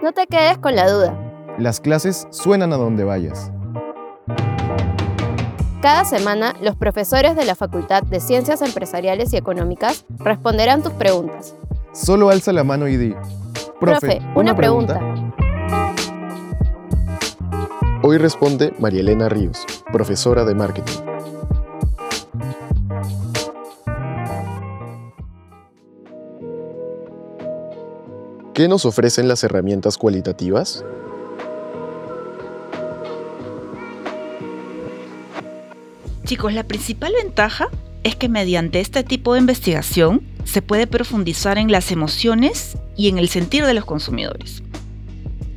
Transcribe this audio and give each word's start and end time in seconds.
No 0.00 0.12
te 0.12 0.28
quedes 0.28 0.58
con 0.58 0.76
la 0.76 0.88
duda. 0.88 1.18
Las 1.58 1.80
clases 1.80 2.28
suenan 2.30 2.72
a 2.72 2.76
donde 2.76 3.02
vayas. 3.02 3.50
Cada 5.82 6.04
semana, 6.04 6.54
los 6.60 6.76
profesores 6.76 7.34
de 7.34 7.44
la 7.44 7.56
Facultad 7.56 8.04
de 8.04 8.20
Ciencias 8.20 8.62
Empresariales 8.62 9.32
y 9.32 9.36
Económicas 9.36 10.04
responderán 10.18 10.84
tus 10.84 10.92
preguntas. 10.92 11.54
Solo 11.92 12.30
alza 12.30 12.52
la 12.52 12.62
mano 12.62 12.86
y 12.86 12.96
di. 12.96 13.14
Profe, 13.80 14.20
una, 14.36 14.54
pregunta. 14.54 15.00
Hoy 18.02 18.18
responde 18.18 18.72
María 18.78 19.00
Elena 19.00 19.28
Ríos, 19.28 19.64
profesora 19.92 20.44
de 20.44 20.54
marketing. 20.54 21.07
¿Qué 28.58 28.66
nos 28.66 28.84
ofrecen 28.84 29.28
las 29.28 29.44
herramientas 29.44 29.96
cualitativas? 29.96 30.84
Chicos, 36.24 36.52
la 36.52 36.64
principal 36.64 37.12
ventaja 37.22 37.68
es 38.02 38.16
que 38.16 38.28
mediante 38.28 38.80
este 38.80 39.04
tipo 39.04 39.34
de 39.34 39.38
investigación 39.38 40.22
se 40.42 40.60
puede 40.60 40.88
profundizar 40.88 41.56
en 41.56 41.70
las 41.70 41.92
emociones 41.92 42.76
y 42.96 43.08
en 43.08 43.18
el 43.18 43.28
sentir 43.28 43.64
de 43.64 43.74
los 43.74 43.84
consumidores. 43.84 44.64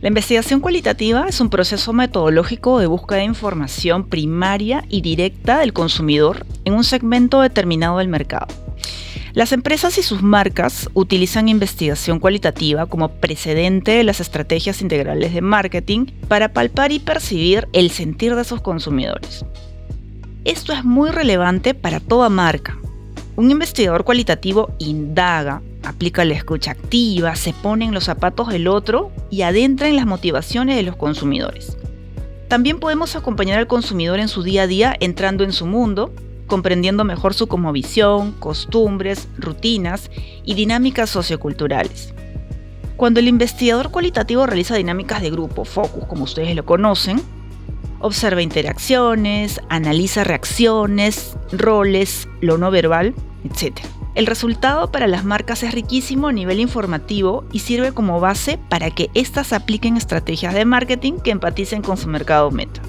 La 0.00 0.08
investigación 0.08 0.60
cualitativa 0.60 1.26
es 1.28 1.38
un 1.42 1.50
proceso 1.50 1.92
metodológico 1.92 2.78
de 2.78 2.86
búsqueda 2.86 3.18
de 3.18 3.24
información 3.24 4.08
primaria 4.08 4.86
y 4.88 5.02
directa 5.02 5.58
del 5.58 5.74
consumidor 5.74 6.46
en 6.64 6.72
un 6.72 6.82
segmento 6.82 7.42
determinado 7.42 7.98
del 7.98 8.08
mercado. 8.08 8.65
Las 9.36 9.52
empresas 9.52 9.98
y 9.98 10.02
sus 10.02 10.22
marcas 10.22 10.88
utilizan 10.94 11.50
investigación 11.50 12.20
cualitativa 12.20 12.86
como 12.86 13.10
precedente 13.10 13.90
de 13.90 14.02
las 14.02 14.18
estrategias 14.18 14.80
integrales 14.80 15.34
de 15.34 15.42
marketing 15.42 16.06
para 16.26 16.54
palpar 16.54 16.90
y 16.90 17.00
percibir 17.00 17.68
el 17.74 17.90
sentir 17.90 18.34
de 18.34 18.44
sus 18.44 18.62
consumidores. 18.62 19.44
Esto 20.46 20.72
es 20.72 20.86
muy 20.86 21.10
relevante 21.10 21.74
para 21.74 22.00
toda 22.00 22.30
marca. 22.30 22.78
Un 23.36 23.50
investigador 23.50 24.04
cualitativo 24.04 24.70
indaga, 24.78 25.60
aplica 25.84 26.24
la 26.24 26.32
escucha 26.32 26.70
activa, 26.70 27.36
se 27.36 27.52
pone 27.52 27.84
en 27.84 27.92
los 27.92 28.04
zapatos 28.04 28.48
del 28.48 28.66
otro 28.66 29.12
y 29.28 29.42
adentra 29.42 29.86
en 29.86 29.96
las 29.96 30.06
motivaciones 30.06 30.76
de 30.76 30.82
los 30.82 30.96
consumidores. 30.96 31.76
También 32.48 32.80
podemos 32.80 33.16
acompañar 33.16 33.58
al 33.58 33.66
consumidor 33.66 34.18
en 34.18 34.28
su 34.28 34.42
día 34.42 34.62
a 34.62 34.66
día 34.66 34.96
entrando 34.98 35.44
en 35.44 35.52
su 35.52 35.66
mundo 35.66 36.10
comprendiendo 36.46 37.04
mejor 37.04 37.34
su 37.34 37.46
cosmovisión, 37.46 38.32
costumbres, 38.32 39.28
rutinas 39.38 40.10
y 40.44 40.54
dinámicas 40.54 41.10
socioculturales. 41.10 42.14
Cuando 42.96 43.20
el 43.20 43.28
investigador 43.28 43.90
cualitativo 43.90 44.46
realiza 44.46 44.74
dinámicas 44.74 45.20
de 45.20 45.30
grupo, 45.30 45.64
focus, 45.64 46.06
como 46.06 46.24
ustedes 46.24 46.56
lo 46.56 46.64
conocen, 46.64 47.20
observa 48.00 48.42
interacciones, 48.42 49.60
analiza 49.68 50.24
reacciones, 50.24 51.36
roles, 51.52 52.28
lo 52.40 52.56
no 52.56 52.70
verbal, 52.70 53.14
etc. 53.44 53.80
El 54.14 54.26
resultado 54.26 54.90
para 54.90 55.06
las 55.06 55.24
marcas 55.24 55.62
es 55.62 55.74
riquísimo 55.74 56.28
a 56.28 56.32
nivel 56.32 56.58
informativo 56.58 57.44
y 57.52 57.58
sirve 57.58 57.92
como 57.92 58.18
base 58.18 58.58
para 58.70 58.90
que 58.90 59.10
éstas 59.12 59.52
apliquen 59.52 59.98
estrategias 59.98 60.54
de 60.54 60.64
marketing 60.64 61.18
que 61.22 61.32
empaticen 61.32 61.82
con 61.82 61.98
su 61.98 62.08
mercado 62.08 62.50
meta. 62.50 62.80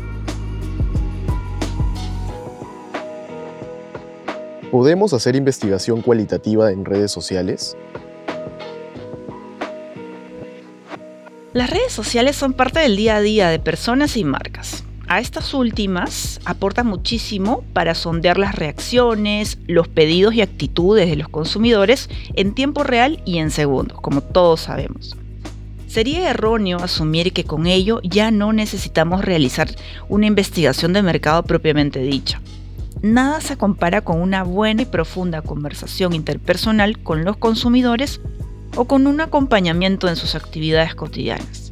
¿Podemos 4.71 5.13
hacer 5.13 5.37
investigación 5.37 6.01
cualitativa 6.01 6.73
en 6.73 6.83
redes 6.83 7.09
sociales? 7.09 7.77
Las 11.53 11.69
redes 11.69 11.93
sociales 11.93 12.35
son 12.35 12.51
parte 12.51 12.81
del 12.81 12.97
día 12.97 13.15
a 13.15 13.21
día 13.21 13.47
de 13.47 13.59
personas 13.59 14.17
y 14.17 14.25
marcas. 14.25 14.83
A 15.07 15.21
estas 15.21 15.53
últimas 15.53 16.41
aporta 16.43 16.83
muchísimo 16.83 17.63
para 17.71 17.95
sondear 17.95 18.37
las 18.37 18.55
reacciones, 18.55 19.57
los 19.67 19.87
pedidos 19.87 20.33
y 20.33 20.41
actitudes 20.41 21.09
de 21.09 21.15
los 21.15 21.29
consumidores 21.29 22.09
en 22.33 22.53
tiempo 22.53 22.83
real 22.83 23.21
y 23.23 23.37
en 23.37 23.51
segundos, 23.51 24.01
como 24.01 24.19
todos 24.19 24.59
sabemos. 24.59 25.15
Sería 25.87 26.29
erróneo 26.29 26.79
asumir 26.79 27.31
que 27.31 27.45
con 27.45 27.67
ello 27.67 28.01
ya 28.03 28.31
no 28.31 28.51
necesitamos 28.51 29.23
realizar 29.23 29.69
una 30.09 30.25
investigación 30.25 30.91
de 30.91 31.03
mercado 31.03 31.43
propiamente 31.43 32.01
dicha 32.01 32.41
nada 33.01 33.41
se 33.41 33.57
compara 33.57 34.01
con 34.01 34.21
una 34.21 34.43
buena 34.43 34.83
y 34.83 34.85
profunda 34.85 35.41
conversación 35.41 36.13
interpersonal 36.13 36.99
con 36.99 37.25
los 37.25 37.37
consumidores 37.37 38.21
o 38.75 38.85
con 38.85 39.07
un 39.07 39.21
acompañamiento 39.21 40.07
en 40.07 40.15
sus 40.15 40.35
actividades 40.35 40.95
cotidianas. 40.95 41.71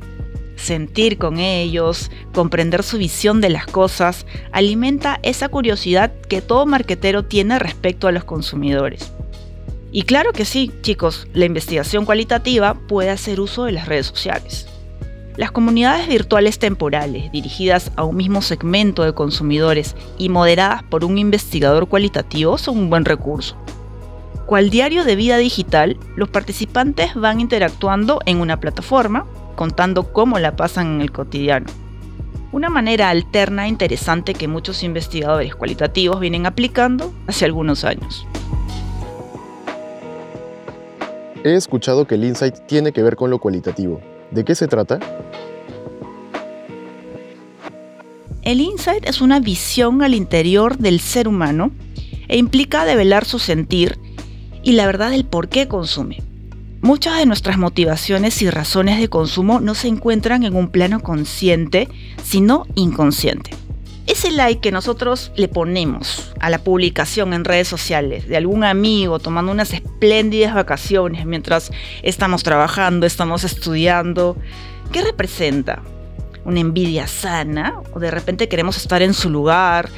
Sentir 0.56 1.18
con 1.18 1.38
ellos, 1.38 2.10
comprender 2.34 2.82
su 2.82 2.98
visión 2.98 3.42
de 3.42 3.50
las 3.50 3.68
cosas, 3.68 4.26
alimenta 4.52 5.20
esa 5.22 5.50
curiosidad 5.50 6.12
que 6.28 6.42
todo 6.42 6.66
marquetero 6.66 7.26
tiene 7.26 7.60
respecto 7.60 8.08
a 8.08 8.12
los 8.12 8.24
consumidores. 8.24 9.12
Y 9.92 10.04
claro 10.04 10.34
que 10.34 10.46
sí, 10.46 10.72
chicos, 10.82 11.28
la 11.34 11.46
investigación 11.46 12.06
cualitativa 12.06 12.74
puede 12.74 13.12
hacer 13.12 13.40
uso 13.40 13.66
de 13.66 13.74
las 13.74 13.88
redes 13.88 14.08
sociales. 14.08 14.68
Las 15.38 15.52
comunidades 15.52 16.08
virtuales 16.08 16.60
temporales, 16.60 17.30
dirigidas 17.30 17.92
a 17.98 18.06
un 18.06 18.16
mismo 18.16 18.42
segmento 18.42 19.04
de 19.04 19.14
consumidores 19.14 19.96
y 20.18 20.30
moderadas 20.30 20.84
por 20.84 21.04
un 21.04 21.18
investigador 21.18 21.90
cualitativo, 21.90 22.58
son 22.58 22.78
un 22.78 22.90
buen 22.90 23.04
recurso. 23.04 23.58
Cual 24.46 24.70
diario 24.70 25.04
de 25.04 25.18
vida 25.18 25.36
digital, 25.36 25.98
los 26.16 26.30
participantes 26.30 27.16
van 27.16 27.42
interactuando 27.42 28.22
en 28.26 28.40
una 28.40 28.62
plataforma, 28.62 29.26
contando 29.56 30.14
cómo 30.14 30.40
la 30.40 30.56
pasan 30.56 30.96
en 30.96 31.02
el 31.02 31.12
cotidiano. 31.12 31.66
Una 32.54 32.70
manera 32.70 33.10
alterna 33.10 33.66
e 33.66 33.70
interesante 33.70 34.36
que 34.36 34.48
muchos 34.48 34.84
investigadores 34.84 35.54
cualitativos 35.54 36.22
vienen 36.22 36.46
aplicando 36.46 37.14
hace 37.28 37.44
algunos 37.44 37.84
años. 37.84 38.26
He 41.44 41.56
escuchado 41.56 42.08
que 42.08 42.16
el 42.16 42.24
insight 42.24 42.56
tiene 42.68 42.94
que 42.94 43.04
ver 43.04 43.18
con 43.18 43.30
lo 43.30 43.40
cualitativo. 43.40 44.00
¿De 44.32 44.44
qué 44.44 44.56
se 44.56 44.68
trata? 44.68 45.00
El 48.46 48.62
insight 48.62 49.10
es 49.10 49.22
una 49.22 49.40
visión 49.40 50.04
al 50.04 50.14
interior 50.14 50.78
del 50.78 51.00
ser 51.00 51.28
humano 51.28 51.72
e 52.28 52.38
implica 52.38 52.86
develar 52.86 53.26
su 53.26 53.40
sentir 53.40 53.98
y 54.62 54.74
la 54.74 54.86
verdad 54.86 55.10
del 55.10 55.26
por 55.26 55.50
qué 55.50 55.68
consume. 55.68 56.22
Muchas 56.80 57.18
de 57.18 57.26
nuestras 57.26 57.58
motivaciones 57.58 58.44
y 58.44 58.50
razones 58.52 59.00
de 59.00 59.10
consumo 59.10 59.62
no 59.62 59.74
se 59.74 59.88
encuentran 59.88 60.44
en 60.44 60.56
un 60.56 60.70
plano 60.70 61.00
consciente, 61.00 61.90
sino 62.24 62.68
inconsciente. 62.76 63.50
Ese 64.06 64.30
like 64.30 64.62
que 64.62 64.72
nosotros 64.72 65.32
le 65.36 65.48
ponemos 65.48 66.32
a 66.40 66.52
la 66.52 66.60
publicación 66.60 67.34
en 67.34 67.46
redes 67.46 67.68
sociales 67.68 68.28
de 68.28 68.38
algún 68.38 68.64
amigo 68.64 69.18
tomando 69.18 69.52
unas 69.52 69.74
espléndidas 69.74 70.54
vacaciones 70.54 71.26
mientras 71.26 71.72
estamos 72.04 72.44
trabajando, 72.44 73.08
estamos 73.08 73.44
estudiando, 73.44 74.38
¿qué 74.92 75.02
representa? 75.02 75.82
Una 76.46 76.60
envidia 76.60 77.08
sana 77.08 77.82
o 77.94 78.00
de 78.00 78.12
repente 78.12 78.48
queremos 78.48 78.78
estar 78.78 79.02
en 79.02 79.14
su 79.14 79.30
lugar 79.30 79.90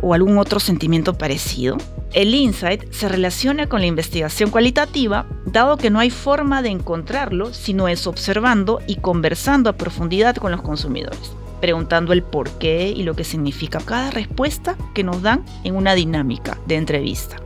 o 0.00 0.14
algún 0.14 0.38
otro 0.38 0.60
sentimiento 0.60 1.18
parecido. 1.18 1.76
El 2.12 2.34
insight 2.34 2.90
se 2.92 3.08
relaciona 3.08 3.68
con 3.68 3.80
la 3.80 3.86
investigación 3.86 4.50
cualitativa, 4.50 5.26
dado 5.44 5.76
que 5.76 5.90
no 5.90 5.98
hay 5.98 6.10
forma 6.10 6.62
de 6.62 6.70
encontrarlo 6.70 7.52
si 7.52 7.74
no 7.74 7.88
es 7.88 8.06
observando 8.06 8.80
y 8.86 8.96
conversando 8.96 9.68
a 9.68 9.74
profundidad 9.74 10.36
con 10.36 10.52
los 10.52 10.62
consumidores, 10.62 11.32
preguntando 11.60 12.12
el 12.12 12.22
por 12.22 12.50
qué 12.58 12.88
y 12.88 13.02
lo 13.02 13.14
que 13.14 13.24
significa 13.24 13.80
cada 13.80 14.10
respuesta 14.10 14.76
que 14.94 15.04
nos 15.04 15.20
dan 15.20 15.44
en 15.64 15.74
una 15.74 15.94
dinámica 15.94 16.56
de 16.66 16.76
entrevista. 16.76 17.36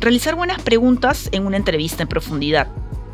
Realizar 0.00 0.34
buenas 0.34 0.60
preguntas 0.62 1.28
en 1.30 1.46
una 1.46 1.58
entrevista 1.58 2.02
en 2.02 2.08
profundidad 2.08 2.68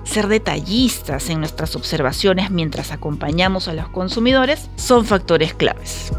ser 0.08 0.26
detallistas 0.28 1.28
en 1.28 1.40
nuestras 1.40 1.76
observaciones 1.76 2.50
mientras 2.50 2.92
acompañamos 2.92 3.68
a 3.68 3.74
los 3.74 3.88
consumidores 3.88 4.70
son 4.76 5.04
factores 5.04 5.54
claves. 5.54 6.12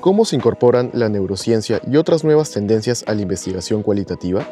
¿Cómo 0.00 0.24
se 0.24 0.34
incorporan 0.34 0.90
la 0.94 1.08
neurociencia 1.08 1.80
y 1.86 1.96
otras 1.96 2.24
nuevas 2.24 2.50
tendencias 2.50 3.04
a 3.06 3.14
la 3.14 3.22
investigación 3.22 3.82
cualitativa? 3.82 4.46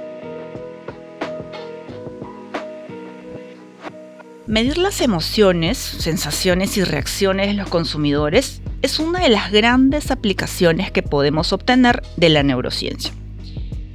Medir 4.46 4.78
las 4.78 5.00
emociones, 5.00 5.78
sensaciones 5.78 6.76
y 6.76 6.84
reacciones 6.84 7.48
de 7.48 7.54
los 7.54 7.68
consumidores 7.68 8.60
es 8.82 8.98
una 8.98 9.20
de 9.20 9.30
las 9.30 9.50
grandes 9.50 10.10
aplicaciones 10.10 10.90
que 10.90 11.02
podemos 11.02 11.52
obtener 11.52 12.02
de 12.16 12.28
la 12.28 12.42
neurociencia. 12.42 13.12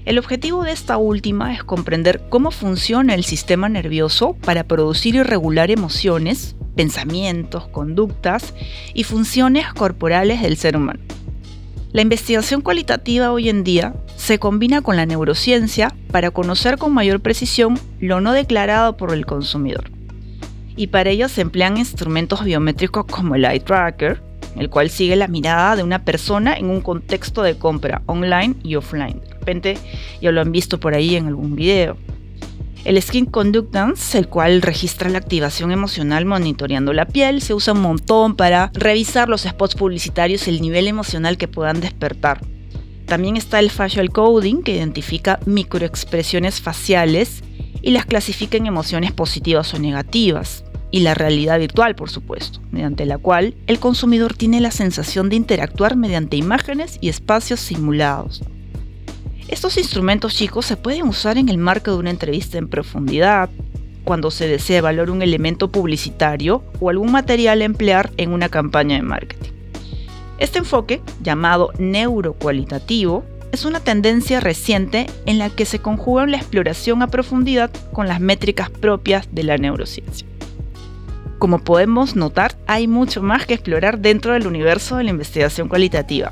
El 0.05 0.19
objetivo 0.19 0.63
de 0.63 0.73
esta 0.73 0.97
última 0.97 1.53
es 1.53 1.63
comprender 1.63 2.23
cómo 2.27 2.51
funciona 2.51 3.15
el 3.15 3.23
sistema 3.23 3.69
nervioso 3.69 4.35
para 4.44 4.65
producir 4.65 5.15
y 5.15 5.23
regular 5.23 5.71
emociones, 5.71 6.57
pensamientos, 6.75 7.69
conductas 7.69 8.53
y 8.94 9.05
funciones 9.05 9.71
corporales 9.73 10.41
del 10.41 10.57
ser 10.57 10.75
humano. 10.75 11.00
La 11.94 12.01
investigación 12.01 12.59
cualitativa 12.61 13.31
hoy 13.31 13.47
en 13.47 13.63
día 13.63 13.94
se 14.17 14.39
combina 14.39 14.81
con 14.81 14.97
la 14.97 15.05
neurociencia 15.05 15.95
para 16.11 16.31
conocer 16.31 16.77
con 16.77 16.94
mayor 16.94 17.21
precisión 17.21 17.79
lo 18.01 18.19
no 18.19 18.33
declarado 18.33 18.97
por 18.97 19.13
el 19.13 19.25
consumidor. 19.25 19.89
Y 20.75 20.88
para 20.88 21.11
ello 21.11 21.29
se 21.29 21.41
emplean 21.41 21.77
instrumentos 21.77 22.44
biométricos 22.44 23.05
como 23.05 23.35
el 23.35 23.45
eye 23.45 23.61
tracker, 23.61 24.21
el 24.57 24.69
cual 24.69 24.89
sigue 24.89 25.15
la 25.15 25.27
mirada 25.27 25.75
de 25.75 25.83
una 25.83 26.05
persona 26.05 26.55
en 26.55 26.69
un 26.69 26.81
contexto 26.81 27.41
de 27.44 27.57
compra 27.57 28.01
online 28.05 28.55
y 28.63 28.75
offline. 28.75 29.19
De 29.19 29.33
repente 29.33 29.77
ya 30.21 30.31
lo 30.31 30.41
han 30.41 30.51
visto 30.51 30.79
por 30.79 30.94
ahí 30.94 31.15
en 31.15 31.27
algún 31.27 31.55
video. 31.55 31.97
El 32.85 33.01
Skin 33.01 33.25
Conductance, 33.25 34.17
el 34.17 34.27
cual 34.27 34.61
registra 34.61 35.09
la 35.09 35.17
activación 35.17 35.71
emocional 35.71 36.25
monitoreando 36.25 36.91
la 36.91 37.05
piel, 37.05 37.41
se 37.41 37.53
usa 37.53 37.71
un 37.71 37.81
montón 37.81 38.35
para 38.35 38.71
revisar 38.73 39.29
los 39.29 39.44
spots 39.44 39.75
publicitarios 39.75 40.47
y 40.47 40.50
el 40.50 40.61
nivel 40.61 40.88
emocional 40.88 41.38
que 41.38 41.47
puedan 41.47 41.79
despertar. 41.79 42.41
También 43.05 43.38
está 43.38 43.59
el 43.59 43.69
Facial 43.69 44.09
Coding, 44.09 44.63
que 44.63 44.75
identifica 44.75 45.39
microexpresiones 45.45 46.59
faciales 46.59 47.44
y 47.81 47.91
las 47.91 48.05
clasifica 48.05 48.57
en 48.57 48.65
emociones 48.65 49.13
positivas 49.13 49.73
o 49.73 49.79
negativas. 49.79 50.65
Y 50.94 51.00
la 51.00 51.16
realidad 51.16 51.57
virtual, 51.57 51.95
por 51.95 52.12
supuesto, 52.12 52.60
mediante 52.69 53.07
la 53.07 53.18
cual 53.18 53.56
el 53.66 53.80
consumidor 53.80 54.36
tiene 54.36 54.62
la 54.62 54.69
sensación 54.69 55.28
de 55.28 55.36
interactuar 55.36 55.95
mediante 55.95 56.38
imágenes 56.38 57.00
y 57.01 57.10
espacios 57.10 57.62
simulados. 57.62 58.44
Estos 59.48 59.78
instrumentos 59.78 60.36
chicos 60.36 60.68
se 60.68 60.78
pueden 60.78 61.07
usar 61.07 61.40
en 61.40 61.50
el 61.50 61.57
marco 61.57 61.90
de 61.90 61.98
una 61.98 62.12
entrevista 62.12 62.60
en 62.60 62.69
profundidad, 62.69 63.50
cuando 64.04 64.30
se 64.30 64.48
desea 64.48 64.78
evaluar 64.78 65.10
un 65.10 65.24
elemento 65.24 65.72
publicitario 65.72 66.63
o 66.80 66.92
algún 66.92 67.12
material 67.12 67.62
a 67.62 67.66
emplear 67.66 68.12
en 68.18 68.31
una 68.31 68.50
campaña 68.50 68.98
de 68.98 69.01
marketing. 69.01 69.50
Este 70.38 70.60
enfoque, 70.60 71.01
llamado 71.24 71.72
neurocualitativo, 71.80 73.24
es 73.51 73.66
una 73.66 73.80
tendencia 73.80 74.39
reciente 74.42 75.07
en 75.25 75.39
la 75.39 75.50
que 75.50 75.66
se 75.66 75.80
conjuga 75.80 76.28
la 76.28 76.38
exploración 76.38 77.01
a 77.01 77.07
profundidad 77.07 77.72
con 77.94 78.07
las 78.07 78.19
métricas 78.19 78.69
propias 78.69 79.28
de 79.31 79.42
la 79.42 79.57
neurociencia. 79.57 80.28
Como 81.44 81.60
podemos 81.60 82.16
notar, 82.16 82.56
hay 82.68 82.88
mucho 82.88 83.22
más 83.22 83.45
que 83.45 83.56
explorar 83.56 84.00
dentro 84.00 84.31
del 84.31 84.48
universo 84.48 84.95
de 84.95 85.04
la 85.04 85.10
investigación 85.10 85.68
cualitativa, 85.68 86.31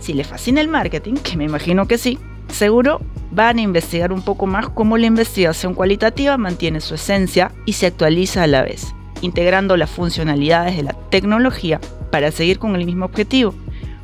si 0.00 0.12
les 0.12 0.26
fascina 0.26 0.60
el 0.60 0.66
marketing, 0.66 1.14
que 1.14 1.36
me 1.36 1.44
imagino 1.44 1.86
que 1.86 1.98
sí, 1.98 2.18
seguro 2.48 3.00
van 3.30 3.58
a 3.58 3.62
investigar 3.62 4.12
un 4.12 4.22
poco 4.22 4.48
más 4.48 4.70
cómo 4.70 4.98
la 4.98 5.06
investigación 5.06 5.72
cualitativa 5.72 6.36
mantiene 6.36 6.80
su 6.80 6.96
esencia 6.96 7.52
y 7.64 7.74
se 7.74 7.86
actualiza 7.86 8.42
a 8.42 8.48
la 8.48 8.62
vez, 8.62 8.92
integrando 9.20 9.76
las 9.76 9.88
funcionalidades 9.88 10.76
de 10.76 10.82
la 10.82 10.94
tecnología 11.10 11.80
para 12.10 12.32
seguir 12.32 12.58
con 12.58 12.74
el 12.74 12.86
mismo 12.86 13.04
objetivo, 13.04 13.54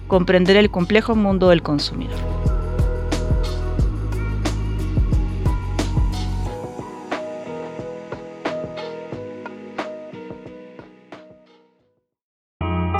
comprender 0.06 0.56
el 0.56 0.70
complejo 0.70 1.16
mundo 1.16 1.48
del 1.48 1.62
consumidor. 1.62 2.43